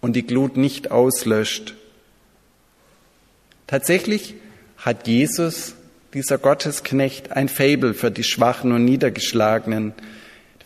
und 0.03 0.15
die 0.15 0.27
Glut 0.27 0.59
nicht 0.59 0.91
auslöscht. 0.91 1.75
Tatsächlich 3.67 4.35
hat 4.77 5.09
Jesus, 5.09 5.75
dieser 6.13 6.37
Gottesknecht, 6.37 7.33
ein 7.33 7.49
Fabel 7.49 7.95
für 7.95 8.11
die 8.11 8.25
Schwachen 8.25 8.73
und 8.73 8.85
Niedergeschlagenen, 8.85 9.95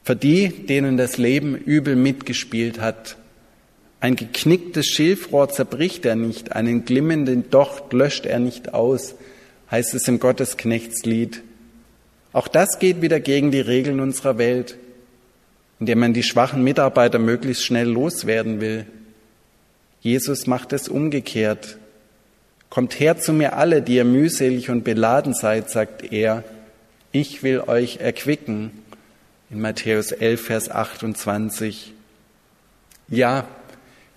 für 0.02 0.16
die, 0.16 0.48
denen 0.48 0.96
das 0.96 1.16
Leben 1.16 1.54
übel 1.54 1.94
mitgespielt 1.94 2.80
hat. 2.80 3.16
Ein 4.02 4.16
geknicktes 4.16 4.86
Schilfrohr 4.86 5.48
zerbricht 5.48 6.04
er 6.06 6.16
nicht, 6.16 6.56
einen 6.56 6.84
glimmenden 6.84 7.50
Docht 7.50 7.92
löscht 7.92 8.26
er 8.26 8.40
nicht 8.40 8.74
aus, 8.74 9.14
heißt 9.70 9.94
es 9.94 10.08
im 10.08 10.18
Gottesknechtslied. 10.18 11.40
Auch 12.32 12.48
das 12.48 12.80
geht 12.80 13.00
wieder 13.00 13.20
gegen 13.20 13.52
die 13.52 13.60
Regeln 13.60 14.00
unserer 14.00 14.38
Welt, 14.38 14.76
indem 15.78 16.00
man 16.00 16.14
die 16.14 16.24
schwachen 16.24 16.64
Mitarbeiter 16.64 17.20
möglichst 17.20 17.64
schnell 17.64 17.88
loswerden 17.88 18.60
will. 18.60 18.86
Jesus 20.00 20.48
macht 20.48 20.72
es 20.72 20.88
umgekehrt. 20.88 21.78
Kommt 22.70 22.98
her 22.98 23.20
zu 23.20 23.32
mir 23.32 23.56
alle, 23.56 23.82
die 23.82 23.94
ihr 23.94 24.04
mühselig 24.04 24.68
und 24.68 24.82
beladen 24.82 25.32
seid, 25.32 25.70
sagt 25.70 26.12
er. 26.12 26.42
Ich 27.12 27.44
will 27.44 27.60
euch 27.60 27.98
erquicken 27.98 28.72
in 29.48 29.60
Matthäus 29.60 30.10
11, 30.10 30.44
Vers 30.44 30.70
28. 30.72 31.92
Ja, 33.06 33.46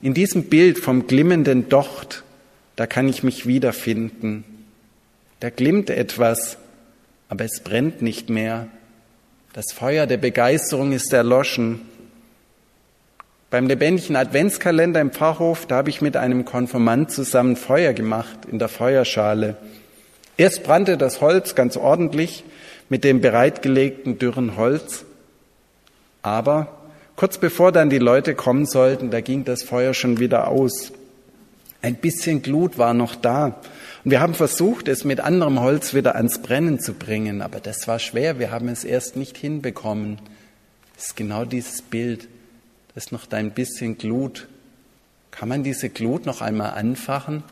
in 0.02 0.14
diesem 0.14 0.46
Bild 0.46 0.78
vom 0.80 1.08
glimmenden 1.08 1.70
Docht, 1.70 2.24
da 2.75 2.86
kann 2.88 3.08
ich 3.08 3.24
mich 3.24 3.48
wiederfinden. 3.48 4.44
Da 5.40 5.50
glimmt 5.50 5.90
etwas, 5.90 6.58
aber 7.30 7.46
es 7.46 7.62
brennt 7.62 8.02
nicht 8.02 8.30
mehr. 8.30 8.68
Das 9.54 9.72
Feuer 9.74 10.06
der 10.06 10.18
Begeisterung 10.18 10.92
ist 10.92 11.14
erloschen. 11.14 11.82
Beim 13.50 13.68
lebendigen 13.68 14.16
Adventskalender 14.16 15.00
im 15.00 15.12
Pfarrhof, 15.12 15.66
da 15.66 15.78
habe 15.78 15.90
ich 15.90 16.02
mit 16.02 16.18
einem 16.18 16.44
Konfirmand 16.44 17.12
zusammen 17.12 17.56
Feuer 17.56 17.94
gemacht 17.94 18.40
in 18.52 18.60
der 18.60 18.68
Feuerschale. 18.68 19.56
Erst 20.38 20.64
brannte 20.64 20.98
das 20.98 21.22
Holz 21.22 21.56
ganz 21.56 21.78
ordentlich 21.78 22.44
mit 22.90 23.04
dem 23.04 23.22
bereitgelegten 23.22 24.20
dürren 24.20 24.58
Holz. 24.58 25.06
Aber 26.22 26.68
kurz 27.15 27.38
bevor 27.38 27.72
dann 27.72 27.89
die 27.89 28.00
Leute 28.00 28.36
kommen 28.36 28.65
sollten, 28.65 29.12
da 29.12 29.22
ging 29.22 29.45
das 29.45 29.63
Feuer 29.63 29.93
schon 29.93 30.19
wieder 30.19 30.48
aus. 30.48 30.91
Ein 31.81 31.95
bisschen 31.95 32.41
Glut 32.41 32.77
war 32.77 32.93
noch 32.93 33.15
da. 33.15 33.62
Und 34.03 34.12
wir 34.12 34.19
haben 34.19 34.34
versucht, 34.34 34.88
es 34.88 35.03
mit 35.03 35.19
anderem 35.19 35.60
Holz 35.60 35.93
wieder 35.93 36.15
ans 36.15 36.39
Brennen 36.39 36.79
zu 36.79 36.93
bringen, 36.93 37.41
aber 37.41 37.60
das 37.60 37.88
war 37.88 38.00
schwer. 38.00 38.39
Wir 38.39 38.51
haben 38.51 38.69
es 38.69 38.84
erst 38.84 39.15
nicht 39.15 39.38
hinbekommen. 39.38 40.19
Das 40.95 41.07
ist 41.07 41.15
genau 41.15 41.45
dieses 41.45 41.81
Bild. 41.81 42.27
Das 42.93 43.05
ist 43.05 43.12
noch 43.12 43.25
da 43.25 43.38
ein 43.38 43.51
bisschen 43.51 43.98
Glut. 43.98 44.48
Kann 45.31 45.50
man 45.50 45.63
diese 45.63 45.89
Glut 45.89 46.25
noch 46.25 46.41
einmal 46.41 46.72
anfachen? 46.72 47.43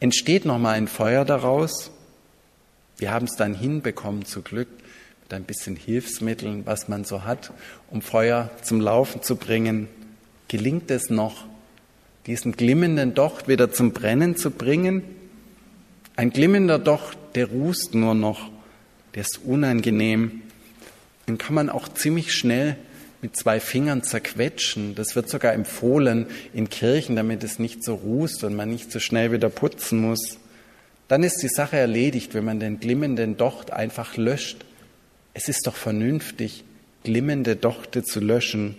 Entsteht 0.00 0.44
noch 0.44 0.58
mal 0.58 0.72
ein 0.72 0.88
Feuer 0.88 1.24
daraus? 1.24 1.90
Wir 2.98 3.12
haben 3.12 3.26
es 3.26 3.36
dann 3.36 3.54
hinbekommen, 3.54 4.24
zu 4.24 4.42
Glück 4.42 4.68
mit 5.28 5.34
ein 5.36 5.44
bisschen 5.44 5.76
Hilfsmitteln, 5.76 6.64
was 6.64 6.88
man 6.88 7.04
so 7.04 7.24
hat, 7.24 7.52
um 7.90 8.00
Feuer 8.00 8.50
zum 8.62 8.80
Laufen 8.80 9.20
zu 9.20 9.36
bringen. 9.36 9.86
Gelingt 10.48 10.90
es 10.90 11.10
noch, 11.10 11.44
diesen 12.26 12.52
glimmenden 12.52 13.12
Docht 13.12 13.46
wieder 13.46 13.70
zum 13.70 13.92
Brennen 13.92 14.36
zu 14.38 14.50
bringen? 14.50 15.02
Ein 16.16 16.30
glimmender 16.30 16.78
Docht, 16.78 17.18
der 17.34 17.44
rußt 17.50 17.94
nur 17.94 18.14
noch, 18.14 18.48
der 19.14 19.20
ist 19.20 19.40
unangenehm. 19.44 20.40
Den 21.26 21.36
kann 21.36 21.54
man 21.54 21.68
auch 21.68 21.88
ziemlich 21.88 22.32
schnell 22.32 22.76
mit 23.20 23.36
zwei 23.36 23.60
Fingern 23.60 24.02
zerquetschen. 24.02 24.94
Das 24.94 25.14
wird 25.14 25.28
sogar 25.28 25.52
empfohlen 25.52 26.26
in 26.54 26.70
Kirchen, 26.70 27.16
damit 27.16 27.44
es 27.44 27.58
nicht 27.58 27.84
so 27.84 27.96
rußt 27.96 28.44
und 28.44 28.56
man 28.56 28.70
nicht 28.70 28.90
so 28.90 28.98
schnell 28.98 29.30
wieder 29.30 29.50
putzen 29.50 30.00
muss. 30.00 30.38
Dann 31.06 31.22
ist 31.22 31.42
die 31.42 31.48
Sache 31.48 31.76
erledigt, 31.76 32.32
wenn 32.32 32.46
man 32.46 32.60
den 32.60 32.80
glimmenden 32.80 33.36
Docht 33.36 33.74
einfach 33.74 34.16
löscht 34.16 34.64
es 35.38 35.48
ist 35.48 35.68
doch 35.68 35.76
vernünftig, 35.76 36.64
glimmende 37.04 37.54
Dochte 37.54 38.02
zu 38.02 38.18
löschen. 38.18 38.76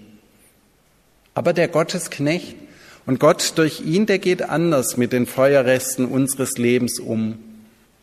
Aber 1.34 1.54
der 1.54 1.70
Gottesknecht 1.70 2.58
und 3.06 3.18
Gott 3.18 3.54
durch 3.56 3.80
ihn, 3.80 4.08
der 4.08 4.20
geht 4.20 4.42
anders 4.42 4.98
mit 4.98 5.14
den 5.14 5.26
Feuerresten 5.26 6.06
unseres 6.06 6.58
Lebens 6.58 7.00
um. 7.00 7.40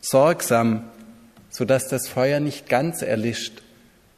Sorgsam, 0.01 0.85
sodass 1.51 1.87
das 1.87 2.07
Feuer 2.07 2.39
nicht 2.39 2.67
ganz 2.67 3.03
erlischt, 3.03 3.61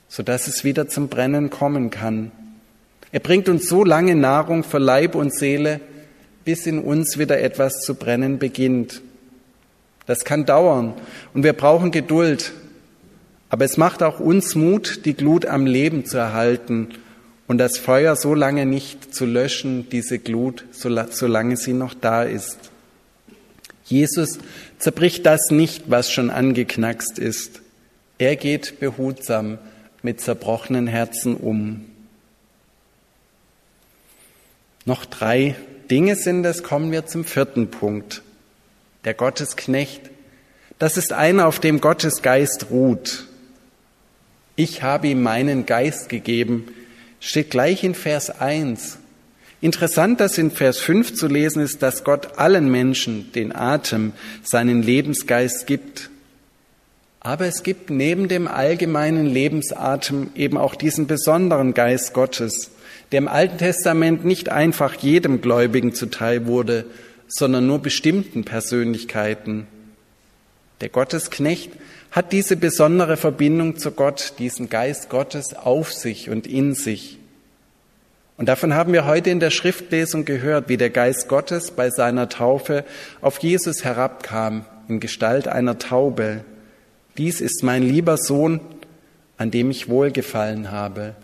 sodass 0.08 0.48
es 0.48 0.63
wieder 0.63 0.88
zum 0.88 1.10
Brennen 1.10 1.50
kommen 1.50 1.89
kann. 1.89 2.31
Er 3.12 3.19
bringt 3.19 3.50
uns 3.50 3.67
so 3.67 3.84
lange 3.84 4.15
Nahrung 4.15 4.63
für 4.63 4.79
Leib 4.79 5.15
und 5.15 5.36
Seele, 5.36 5.81
bis 6.46 6.65
in 6.65 6.79
uns 6.79 7.17
wieder 7.17 7.41
etwas 7.41 7.81
zu 7.81 7.93
brennen 7.93 8.39
beginnt. 8.39 9.01
Das 10.05 10.24
kann 10.24 10.46
dauern 10.46 10.93
und 11.34 11.43
wir 11.43 11.51
brauchen 11.51 11.91
Geduld, 11.91 12.53
aber 13.50 13.65
es 13.65 13.77
macht 13.77 14.03
auch 14.03 14.20
uns 14.20 14.56
Mut, 14.56 15.06
die 15.06 15.15
Glut 15.15 15.46
am 15.46 15.65
Leben 15.65 16.06
zu 16.06 16.18
erhalten 16.18 16.89
und 17.48 17.58
das 17.58 17.77
Feuer 17.77 18.15
so 18.15 18.36
lange 18.36 18.65
nicht 18.65 19.13
zu 19.13 19.25
löschen, 19.25 19.89
diese 19.89 20.20
Glut, 20.20 20.65
solange 20.72 21.58
sie 21.58 21.74
noch 21.74 21.96
da 21.96 22.24
ist. 22.24 22.58
Jesus 23.86 24.38
zerbricht 24.77 25.25
das 25.25 25.50
nicht, 25.50 25.89
was 25.89 26.12
schon 26.12 26.29
angeknackst 26.29 27.18
ist. 27.18 27.62
Er 28.20 28.36
geht 28.36 28.79
behutsam 28.79 29.58
mit 30.03 30.22
zerbrochenen 30.22 30.86
Herzen 30.86 31.36
um. 31.36 31.86
Noch 34.86 35.06
drei 35.06 35.56
Dinge 35.89 36.15
sind 36.15 36.46
es, 36.46 36.62
kommen 36.62 36.91
wir 36.91 37.08
zum 37.08 37.25
vierten 37.25 37.72
Punkt. 37.72 38.22
Der 39.06 39.15
Gottesknecht, 39.15 40.01
das 40.77 40.98
ist 40.98 41.13
einer, 41.13 41.48
auf 41.48 41.60
dem 41.60 41.82
Gottes 41.82 42.22
Geist 42.22 42.68
ruht. 42.70 43.25
Ich 44.62 44.84
habe 44.84 45.08
ihm 45.08 45.22
meinen 45.22 45.66
Geist 45.66 46.10
gegeben, 46.10 46.66
steht 47.22 47.50
gleich 47.50 47.86
in 47.86 47.96
Vers 47.96 48.30
1. 48.30 48.98
Interessant, 49.62 50.20
dass 50.20 50.38
in 50.38 50.51
Vers 50.51 50.80
5 50.80 51.13
zu 51.13 51.28
lesen 51.28 51.63
ist, 51.63 51.82
dass 51.82 52.04
Gott 52.04 52.38
allen 52.38 52.70
Menschen 52.70 53.32
den 53.32 53.56
Atem, 53.56 54.12
seinen 54.44 54.84
Lebensgeist 54.84 55.66
gibt. 55.66 56.10
Aber 57.22 57.46
es 57.46 57.63
gibt 57.63 57.89
neben 57.89 58.28
dem 58.28 58.50
allgemeinen 58.50 59.28
Lebensatem 59.28 60.32
eben 60.36 60.58
auch 60.58 60.75
diesen 60.75 61.08
besonderen 61.08 61.74
Geist 61.74 62.13
Gottes, 62.13 62.72
der 63.13 63.20
im 63.20 63.30
Alten 63.30 63.60
Testament 63.60 64.25
nicht 64.25 64.50
einfach 64.50 64.94
jedem 64.96 65.39
Gläubigen 65.39 65.94
zuteil 65.94 66.48
wurde, 66.48 66.84
sondern 67.30 67.66
nur 67.66 67.80
bestimmten 67.80 68.44
Persönlichkeiten. 68.44 69.68
Der 70.81 70.89
Gottesknecht 70.89 71.71
hat 72.12 72.31
diese 72.31 72.55
besondere 72.55 73.17
Verbindung 73.17 73.77
zu 73.77 73.91
Gott, 73.91 74.33
diesen 74.39 74.69
Geist 74.69 75.09
Gottes 75.09 75.53
auf 75.53 75.91
sich 75.93 76.29
und 76.29 76.48
in 76.48 76.74
sich. 76.74 77.19
Und 78.38 78.48
davon 78.48 78.74
haben 78.74 78.93
wir 78.93 79.05
heute 79.05 79.29
in 79.29 79.41
der 79.41 79.50
Schriftlesung 79.50 80.24
gehört, 80.24 80.69
wie 80.69 80.77
der 80.77 80.89
Geist 80.89 81.27
Gottes 81.27 81.71
bei 81.71 81.89
seiner 81.89 82.29
Taufe 82.29 82.86
auf 83.19 83.39
Jesus 83.39 83.83
herabkam 83.83 84.65
in 84.88 85.01
Gestalt 85.01 85.50
einer 85.50 85.77
Taube. 85.77 86.45
Dies 87.17 87.41
ist 87.41 87.63
mein 87.63 87.83
lieber 87.83 88.15
Sohn, 88.15 88.62
an 89.38 89.51
dem 89.51 89.69
ich 89.69 89.89
wohlgefallen 89.89 90.71
habe. 90.71 91.15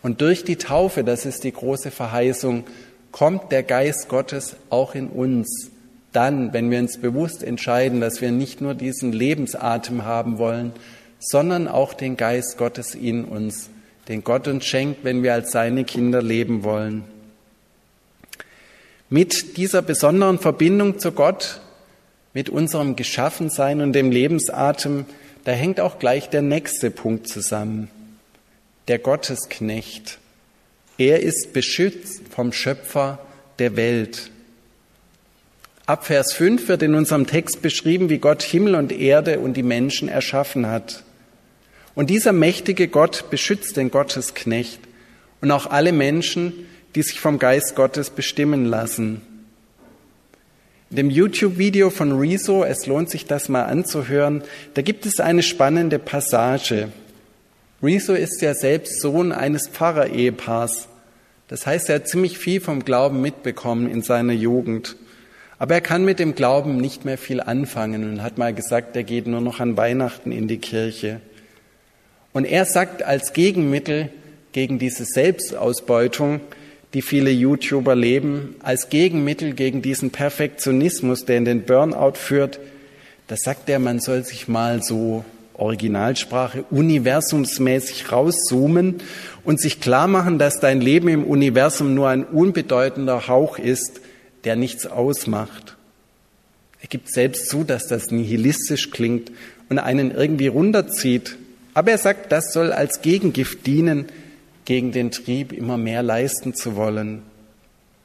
Und 0.00 0.20
durch 0.20 0.44
die 0.44 0.56
Taufe, 0.56 1.02
das 1.02 1.26
ist 1.26 1.42
die 1.42 1.52
große 1.52 1.90
Verheißung, 1.90 2.64
kommt 3.10 3.50
der 3.50 3.64
Geist 3.64 4.08
Gottes 4.08 4.56
auch 4.70 4.94
in 4.94 5.08
uns. 5.08 5.72
Dann, 6.12 6.52
wenn 6.52 6.70
wir 6.70 6.78
uns 6.78 6.98
bewusst 6.98 7.42
entscheiden, 7.42 8.00
dass 8.00 8.20
wir 8.20 8.32
nicht 8.32 8.60
nur 8.60 8.74
diesen 8.74 9.12
Lebensatem 9.12 10.04
haben 10.04 10.38
wollen, 10.38 10.72
sondern 11.18 11.68
auch 11.68 11.94
den 11.94 12.16
Geist 12.16 12.58
Gottes 12.58 12.94
in 12.94 13.24
uns 13.24 13.70
den 14.08 14.24
Gott 14.24 14.48
uns 14.48 14.64
schenkt, 14.64 15.04
wenn 15.04 15.22
wir 15.22 15.32
als 15.32 15.52
seine 15.52 15.84
Kinder 15.84 16.22
leben 16.22 16.64
wollen. 16.64 17.04
Mit 19.08 19.56
dieser 19.56 19.82
besonderen 19.82 20.38
Verbindung 20.38 20.98
zu 20.98 21.12
Gott, 21.12 21.60
mit 22.34 22.48
unserem 22.48 22.96
Geschaffensein 22.96 23.80
und 23.80 23.92
dem 23.92 24.10
Lebensatem, 24.10 25.04
da 25.44 25.52
hängt 25.52 25.80
auch 25.80 25.98
gleich 25.98 26.30
der 26.30 26.42
nächste 26.42 26.90
Punkt 26.90 27.28
zusammen. 27.28 27.90
Der 28.88 28.98
Gottesknecht. 28.98 30.18
Er 30.98 31.20
ist 31.20 31.52
beschützt 31.52 32.22
vom 32.30 32.52
Schöpfer 32.52 33.18
der 33.58 33.76
Welt. 33.76 34.30
Ab 35.84 36.06
Vers 36.06 36.32
5 36.34 36.68
wird 36.68 36.82
in 36.82 36.94
unserem 36.94 37.26
Text 37.26 37.60
beschrieben, 37.60 38.08
wie 38.08 38.18
Gott 38.18 38.42
Himmel 38.42 38.76
und 38.76 38.92
Erde 38.92 39.40
und 39.40 39.56
die 39.56 39.64
Menschen 39.64 40.08
erschaffen 40.08 40.68
hat. 40.68 41.02
Und 41.96 42.08
dieser 42.08 42.32
mächtige 42.32 42.86
Gott 42.86 43.24
beschützt 43.30 43.76
den 43.76 43.90
Gottesknecht 43.90 44.78
und 45.40 45.50
auch 45.50 45.66
alle 45.66 45.92
Menschen, 45.92 46.66
die 46.94 47.02
sich 47.02 47.20
vom 47.20 47.38
Geist 47.40 47.74
Gottes 47.74 48.10
bestimmen 48.10 48.64
lassen. 48.64 49.22
In 50.90 50.96
dem 50.96 51.10
YouTube-Video 51.10 51.90
von 51.90 52.12
Rezo, 52.12 52.64
es 52.64 52.86
lohnt 52.86 53.10
sich 53.10 53.26
das 53.26 53.48
mal 53.48 53.64
anzuhören, 53.64 54.44
da 54.74 54.82
gibt 54.82 55.04
es 55.04 55.18
eine 55.18 55.42
spannende 55.42 55.98
Passage. 55.98 56.88
Rezo 57.82 58.12
ist 58.12 58.40
ja 58.40 58.54
selbst 58.54 59.00
Sohn 59.00 59.32
eines 59.32 59.68
Pfarrer-Ehepaars. 59.68 60.86
Das 61.48 61.66
heißt, 61.66 61.88
er 61.88 61.96
hat 61.96 62.08
ziemlich 62.08 62.38
viel 62.38 62.60
vom 62.60 62.84
Glauben 62.84 63.20
mitbekommen 63.20 63.90
in 63.90 64.02
seiner 64.02 64.32
Jugend. 64.32 64.96
Aber 65.62 65.74
er 65.74 65.80
kann 65.80 66.04
mit 66.04 66.18
dem 66.18 66.34
Glauben 66.34 66.78
nicht 66.78 67.04
mehr 67.04 67.16
viel 67.16 67.40
anfangen 67.40 68.02
und 68.02 68.22
hat 68.24 68.36
mal 68.36 68.52
gesagt, 68.52 68.96
er 68.96 69.04
geht 69.04 69.28
nur 69.28 69.40
noch 69.40 69.60
an 69.60 69.76
Weihnachten 69.76 70.32
in 70.32 70.48
die 70.48 70.58
Kirche. 70.58 71.20
Und 72.32 72.46
er 72.46 72.64
sagt 72.64 73.04
als 73.04 73.32
Gegenmittel 73.32 74.08
gegen 74.50 74.80
diese 74.80 75.04
Selbstausbeutung, 75.04 76.40
die 76.94 77.00
viele 77.00 77.30
YouTuber 77.30 77.94
leben, 77.94 78.56
als 78.64 78.88
Gegenmittel 78.88 79.52
gegen 79.52 79.82
diesen 79.82 80.10
Perfektionismus, 80.10 81.26
der 81.26 81.36
in 81.36 81.44
den 81.44 81.62
Burnout 81.62 82.14
führt, 82.14 82.58
da 83.28 83.36
sagt 83.36 83.68
er, 83.68 83.78
man 83.78 84.00
soll 84.00 84.24
sich 84.24 84.48
mal 84.48 84.82
so 84.82 85.24
Originalsprache 85.54 86.64
universumsmäßig 86.70 88.10
rauszoomen 88.10 88.96
und 89.44 89.60
sich 89.60 89.80
klar 89.80 90.08
machen, 90.08 90.40
dass 90.40 90.58
dein 90.58 90.80
Leben 90.80 91.06
im 91.06 91.22
Universum 91.22 91.94
nur 91.94 92.08
ein 92.08 92.24
unbedeutender 92.24 93.28
Hauch 93.28 93.60
ist, 93.60 94.00
der 94.44 94.56
nichts 94.56 94.86
ausmacht. 94.86 95.76
Er 96.80 96.88
gibt 96.88 97.12
selbst 97.12 97.48
zu, 97.48 97.64
dass 97.64 97.86
das 97.86 98.10
nihilistisch 98.10 98.90
klingt 98.90 99.30
und 99.68 99.78
einen 99.78 100.10
irgendwie 100.10 100.48
runterzieht. 100.48 101.38
Aber 101.74 101.92
er 101.92 101.98
sagt, 101.98 102.32
das 102.32 102.52
soll 102.52 102.72
als 102.72 103.02
Gegengift 103.02 103.66
dienen 103.66 104.06
gegen 104.64 104.92
den 104.92 105.10
Trieb, 105.10 105.52
immer 105.52 105.76
mehr 105.76 106.02
leisten 106.02 106.54
zu 106.54 106.76
wollen. 106.76 107.22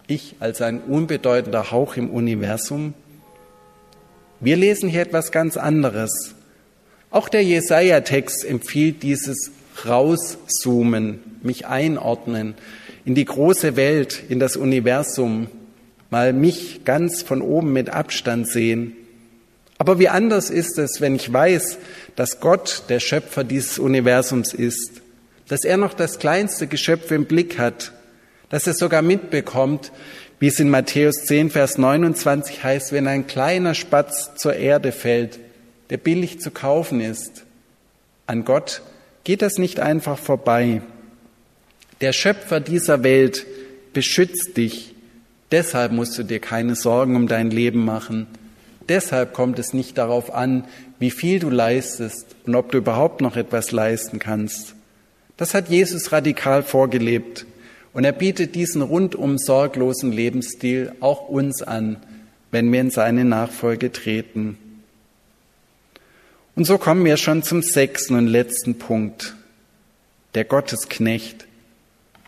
Ich 0.06 0.36
als 0.40 0.62
ein 0.62 0.80
unbedeutender 0.82 1.72
Hauch 1.72 1.98
im 1.98 2.10
Universum. 2.10 2.94
Wir 4.40 4.56
lesen 4.56 4.90
hier 4.90 5.02
etwas 5.02 5.32
ganz 5.32 5.58
anderes. 5.58 6.36
Auch 7.10 7.30
der 7.30 7.44
Jesaja-Text 7.44 8.46
empfiehlt 8.46 9.02
dieses 9.04 9.52
Rauszoomen, 9.86 11.20
mich 11.42 11.68
einordnen 11.68 12.56
in 13.06 13.16
die 13.16 13.26
große 13.26 13.76
Welt, 13.76 14.22
in 14.30 14.40
das 14.40 14.56
Universum, 14.56 15.48
mal 16.10 16.34
mich 16.34 16.84
ganz 16.86 17.22
von 17.22 17.42
oben 17.42 17.74
mit 17.74 17.90
Abstand 17.90 18.48
sehen. 18.48 18.96
Aber 19.78 20.00
wie 20.00 20.10
anders 20.10 20.50
ist 20.50 20.78
es, 20.78 21.02
wenn 21.02 21.16
ich 21.16 21.32
weiß, 21.32 21.78
dass 22.16 22.40
Gott 22.40 22.84
der 22.90 23.00
Schöpfer 23.00 23.44
dieses 23.44 23.78
Universums 23.78 24.54
ist, 24.54 25.02
dass 25.48 25.64
er 25.64 25.78
noch 25.78 25.94
das 25.94 26.20
kleinste 26.20 26.68
Geschöpf 26.68 27.12
im 27.12 27.26
Blick 27.26 27.58
hat, 27.60 27.92
dass 28.50 28.68
er 28.68 28.74
sogar 28.74 29.02
mitbekommt, 29.02 29.92
wie 30.40 30.48
es 30.48 30.60
in 30.60 30.70
Matthäus 30.70 31.26
10, 31.26 31.50
Vers 31.50 31.78
29 31.78 32.64
heißt, 32.64 32.92
wenn 32.92 33.08
ein 33.08 33.28
kleiner 33.28 33.74
Spatz 33.74 34.36
zur 34.36 34.56
Erde 34.56 34.92
fällt, 34.92 35.40
der 35.90 35.98
billig 35.98 36.40
zu 36.40 36.52
kaufen 36.52 37.02
ist. 37.02 37.44
An 38.28 38.46
Gott 38.46 38.82
geht 39.24 39.42
das 39.42 39.58
nicht 39.58 39.80
einfach 39.80 40.18
vorbei. 40.18 40.82
Der 42.02 42.14
Schöpfer 42.14 42.60
dieser 42.60 43.04
Welt 43.04 43.46
beschützt 43.94 44.58
dich. 44.58 44.94
Deshalb 45.52 45.92
musst 45.92 46.18
du 46.18 46.24
dir 46.24 46.40
keine 46.40 46.76
Sorgen 46.76 47.16
um 47.16 47.28
dein 47.28 47.52
Leben 47.52 47.86
machen. 47.86 48.28
Deshalb 48.90 49.34
kommt 49.34 49.60
es 49.60 49.74
nicht 49.74 49.98
darauf 49.98 50.34
an, 50.34 50.66
wie 51.00 51.12
viel 51.12 51.40
du 51.40 51.50
leistest 51.50 52.36
und 52.46 52.56
ob 52.56 52.72
du 52.72 52.78
überhaupt 52.78 53.22
noch 53.22 53.36
etwas 53.36 53.72
leisten 53.72 54.20
kannst. 54.20 54.76
Das 55.36 55.54
hat 55.54 55.70
Jesus 55.70 56.12
radikal 56.12 56.64
vorgelebt 56.64 57.46
und 57.94 58.04
er 58.04 58.12
bietet 58.12 58.56
diesen 58.56 58.82
rundum 58.82 59.38
sorglosen 59.38 60.12
Lebensstil 60.12 60.94
auch 61.00 61.30
uns 61.30 61.62
an, 61.62 61.98
wenn 62.52 62.72
wir 62.72 62.82
in 62.82 62.92
seine 62.92 63.26
Nachfolge 63.26 63.92
treten. 63.92 64.58
Und 66.56 66.66
so 66.66 66.78
kommen 66.78 67.06
wir 67.06 67.18
schon 67.18 67.44
zum 67.44 67.62
sechsten 67.62 68.16
und 68.16 68.28
letzten 68.28 68.80
Punkt. 68.80 69.36
Der 70.34 70.44
Gottesknecht. 70.44 71.46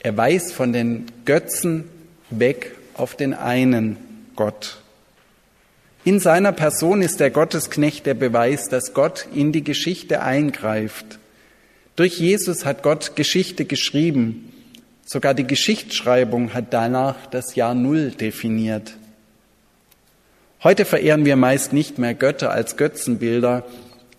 Er 0.01 0.15
weist 0.17 0.53
von 0.53 0.71
den 0.71 1.08
Götzen 1.25 1.86
weg 2.29 2.75
auf 2.99 3.15
den 3.15 3.33
einen 3.33 3.97
Gott. 4.35 4.77
In 6.03 6.19
seiner 6.19 6.51
Person 6.51 7.01
ist 7.01 7.19
der 7.19 7.29
Gottesknecht 7.29 8.05
der 8.05 8.13
Beweis, 8.13 8.69
dass 8.69 8.93
Gott 8.93 9.27
in 9.33 9.51
die 9.51 9.63
Geschichte 9.63 10.21
eingreift. 10.21 11.19
Durch 11.95 12.19
Jesus 12.19 12.65
hat 12.65 12.83
Gott 12.83 13.15
Geschichte 13.15 13.65
geschrieben. 13.65 14.53
Sogar 15.05 15.33
die 15.33 15.45
Geschichtsschreibung 15.45 16.53
hat 16.53 16.73
danach 16.73 17.25
das 17.25 17.55
Jahr 17.55 17.75
Null 17.75 18.12
definiert. 18.12 18.93
Heute 20.63 20.85
verehren 20.85 21.25
wir 21.25 21.35
meist 21.35 21.73
nicht 21.73 21.97
mehr 21.97 22.13
Götter 22.13 22.51
als 22.51 22.77
Götzenbilder, 22.77 23.65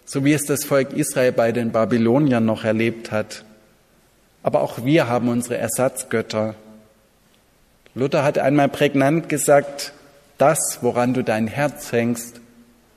so 0.04 0.24
wie 0.24 0.32
es 0.32 0.44
das 0.44 0.64
Volk 0.64 0.92
Israel 0.92 1.32
bei 1.32 1.52
den 1.52 1.70
Babyloniern 1.70 2.44
noch 2.44 2.64
erlebt 2.64 3.10
hat. 3.12 3.44
Aber 4.42 4.62
auch 4.62 4.84
wir 4.84 5.06
haben 5.06 5.28
unsere 5.28 5.58
Ersatzgötter. 5.58 6.54
Luther 7.94 8.22
hat 8.22 8.38
einmal 8.38 8.68
prägnant 8.68 9.28
gesagt, 9.28 9.92
das, 10.38 10.78
woran 10.80 11.12
du 11.12 11.24
dein 11.24 11.48
Herz 11.48 11.90
hängst, 11.92 12.40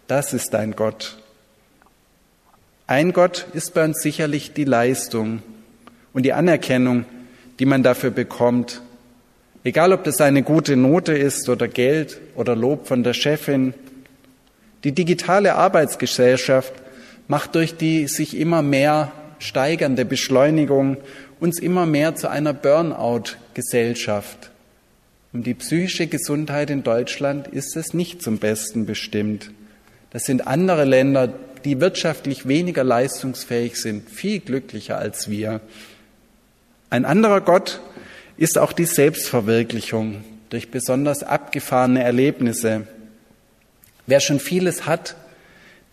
das 0.08 0.34
ist 0.34 0.54
dein 0.54 0.76
Gott. 0.76 1.18
Ein 2.86 3.12
Gott 3.12 3.48
ist 3.54 3.74
bei 3.74 3.86
uns 3.86 4.02
sicherlich 4.02 4.54
die 4.54 4.66
Leistung 4.66 5.42
und 6.14 6.24
die 6.24 6.34
Anerkennung, 6.34 7.06
die 7.60 7.66
man 7.66 7.82
dafür 7.82 8.12
bekommt. 8.12 8.82
Egal, 9.64 9.94
ob 9.94 10.04
das 10.04 10.22
eine 10.22 10.44
gute 10.44 10.76
Note 10.76 11.14
ist 11.14 11.50
oder 11.50 11.68
Geld 11.68 12.20
oder 12.36 12.56
Lob 12.56 12.88
von 12.88 13.04
der 13.04 13.14
Chefin. 13.14 13.74
Die 14.84 14.92
digitale 14.92 15.56
Arbeitsgesellschaft 15.56 16.74
macht 17.28 17.56
durch 17.56 17.78
die 17.78 18.08
sich 18.08 18.38
immer 18.38 18.62
mehr 18.62 19.12
steigernde 19.40 20.06
Beschleunigung 20.06 20.98
uns 21.40 21.60
immer 21.60 21.86
mehr 21.86 22.16
zu 22.16 22.30
einer 22.30 22.54
Burnout-Gesellschaft. 22.54 24.52
Um 25.34 25.42
die 25.42 25.56
psychische 25.56 26.06
Gesundheit 26.06 26.70
in 26.70 26.84
Deutschland 26.84 27.48
ist 27.48 27.76
es 27.76 27.96
nicht 27.96 28.22
zum 28.22 28.38
Besten 28.38 28.86
bestimmt. 28.86 29.50
Das 30.12 30.26
sind 30.26 30.46
andere 30.46 30.86
Länder, 30.86 31.34
die 31.66 31.82
wirtschaftlich 31.82 32.48
weniger 32.48 32.84
leistungsfähig 32.84 33.78
sind, 33.78 34.08
viel 34.08 34.40
glücklicher 34.40 35.00
als 35.00 35.32
wir. 35.32 35.60
Ein 36.92 37.06
anderer 37.06 37.42
Gott 37.42 37.82
ist 38.38 38.60
auch 38.60 38.74
die 38.74 38.86
Selbstverwirklichung 38.86 40.24
durch 40.52 40.70
besonders 40.70 41.24
abgefahrene 41.24 42.04
Erlebnisse. 42.04 42.86
Wer 44.06 44.20
schon 44.20 44.40
vieles 44.40 44.86
hat, 44.86 45.16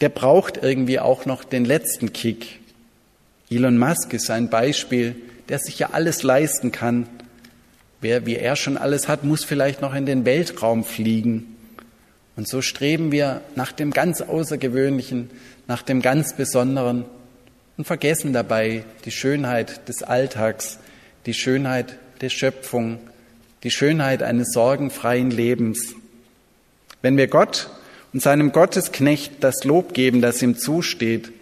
der 0.03 0.11
braucht 0.11 0.59
irgendwie 0.62 1.00
auch 1.00 1.24
noch 1.24 1.44
den 1.44 1.64
letzten 1.64 2.12
Kick. 2.12 2.61
Elon 3.48 3.79
Musk 3.79 4.12
ist 4.12 4.31
ein 4.31 4.50
Beispiel, 4.50 5.16
der 5.48 5.59
sich 5.61 5.79
ja 5.79 5.90
alles 5.92 6.22
leisten 6.22 6.72
kann, 6.72 7.09
Wer 8.01 8.27
wie 8.27 8.37
er 8.37 8.57
schon 8.57 8.77
alles 8.77 9.09
hat, 9.09 9.25
muss 9.25 9.45
vielleicht 9.45 9.83
noch 9.83 9.95
in 9.95 10.07
den 10.07 10.25
Weltraum 10.25 10.85
fliegen. 10.85 11.57
Und 12.37 12.49
so 12.49 12.63
streben 12.63 13.13
wir 13.13 13.43
nach 13.55 13.73
dem 13.73 13.91
ganz 13.91 14.23
Außergewöhnlichen, 14.23 15.31
nach 15.67 15.83
dem 15.83 16.01
ganz 16.01 16.35
Besonderen 16.35 17.05
und 17.77 17.85
vergessen 17.85 18.33
dabei 18.33 18.85
die 19.05 19.11
Schönheit 19.11 19.89
des 19.89 20.03
Alltags, 20.03 20.79
die 21.27 21.35
Schönheit 21.35 21.99
der 22.21 22.31
Schöpfung, 22.31 22.99
die 23.63 23.71
Schönheit 23.71 24.23
eines 24.23 24.53
sorgenfreien 24.53 25.31
Lebens. 25.31 25.95
Wenn 27.03 27.17
wir 27.17 27.27
Gott 27.27 27.71
und 28.13 28.23
seinem 28.23 28.53
Gottesknecht 28.53 29.33
das 29.41 29.65
Lob 29.65 29.95
geben, 29.95 30.21
das 30.23 30.43
ihm 30.43 30.57
zusteht, 30.57 31.33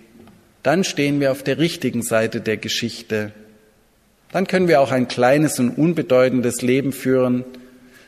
dann 0.62 0.85
stehen 0.85 1.21
wir 1.21 1.33
auf 1.33 1.42
der 1.42 1.59
richtigen 1.59 2.03
Seite 2.03 2.40
der 2.40 2.57
Geschichte. 2.57 3.33
Dann 4.33 4.47
können 4.47 4.69
wir 4.69 4.81
auch 4.81 4.93
ein 4.93 5.09
kleines 5.09 5.59
und 5.59 5.71
unbedeutendes 5.71 6.62
Leben 6.62 6.93
führen. 6.93 7.45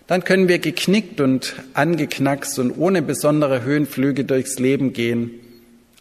Dann 0.06 0.24
können 0.24 0.48
wir 0.48 0.58
geknickt 0.58 1.20
und 1.20 1.54
angeknackst 1.74 2.58
und 2.58 2.72
ohne 2.72 3.00
besondere 3.00 3.62
Höhenflüge 3.62 4.24
durchs 4.24 4.58
Leben 4.58 4.92
gehen. 4.92 5.30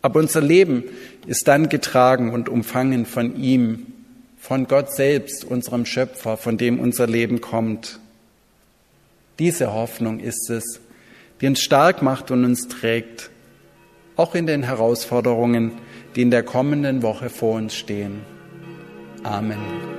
Aber 0.01 0.19
unser 0.19 0.41
Leben 0.41 0.83
ist 1.27 1.47
dann 1.47 1.69
getragen 1.69 2.31
und 2.31 2.49
umfangen 2.49 3.05
von 3.05 3.41
ihm, 3.41 3.87
von 4.37 4.67
Gott 4.67 4.93
selbst, 4.93 5.43
unserem 5.43 5.85
Schöpfer, 5.85 6.37
von 6.37 6.57
dem 6.57 6.79
unser 6.79 7.07
Leben 7.07 7.41
kommt. 7.41 7.99
Diese 9.37 9.73
Hoffnung 9.73 10.19
ist 10.19 10.49
es, 10.49 10.81
die 11.39 11.47
uns 11.47 11.61
stark 11.61 12.01
macht 12.01 12.31
und 12.31 12.43
uns 12.45 12.67
trägt, 12.67 13.29
auch 14.15 14.35
in 14.35 14.47
den 14.47 14.63
Herausforderungen, 14.63 15.73
die 16.15 16.21
in 16.23 16.31
der 16.31 16.43
kommenden 16.43 17.03
Woche 17.03 17.29
vor 17.29 17.55
uns 17.55 17.75
stehen. 17.75 18.21
Amen. 19.23 19.98